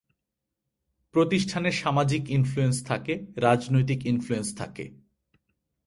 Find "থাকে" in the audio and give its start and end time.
2.85-3.13, 4.57-4.85